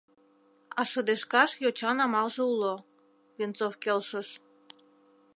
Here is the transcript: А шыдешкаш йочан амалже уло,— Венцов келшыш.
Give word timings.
А 0.79 0.81
шыдешкаш 0.91 1.51
йочан 1.63 1.97
амалже 2.05 2.41
уло,— 2.51 2.73
Венцов 3.37 3.73
келшыш. 3.83 4.29